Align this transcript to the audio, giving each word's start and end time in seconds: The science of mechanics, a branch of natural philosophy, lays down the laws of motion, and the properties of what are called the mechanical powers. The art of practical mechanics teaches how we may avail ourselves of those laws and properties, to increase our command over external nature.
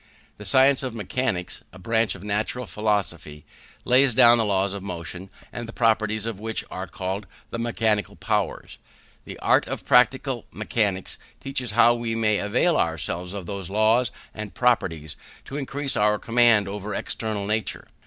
The 0.37 0.45
science 0.45 0.81
of 0.81 0.95
mechanics, 0.95 1.63
a 1.71 1.77
branch 1.77 2.15
of 2.15 2.23
natural 2.23 2.65
philosophy, 2.65 3.45
lays 3.85 4.15
down 4.15 4.39
the 4.39 4.45
laws 4.45 4.73
of 4.73 4.81
motion, 4.81 5.29
and 5.53 5.67
the 5.67 5.73
properties 5.73 6.25
of 6.25 6.39
what 6.39 6.63
are 6.71 6.87
called 6.87 7.27
the 7.51 7.59
mechanical 7.59 8.15
powers. 8.15 8.79
The 9.25 9.37
art 9.37 9.67
of 9.67 9.85
practical 9.85 10.47
mechanics 10.51 11.19
teaches 11.39 11.69
how 11.77 11.93
we 11.93 12.15
may 12.15 12.39
avail 12.39 12.77
ourselves 12.77 13.35
of 13.35 13.45
those 13.45 13.69
laws 13.69 14.09
and 14.33 14.55
properties, 14.55 15.15
to 15.45 15.55
increase 15.57 15.95
our 15.95 16.17
command 16.17 16.67
over 16.67 16.95
external 16.95 17.45
nature. 17.45 17.87